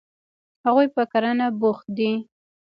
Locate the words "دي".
1.97-2.11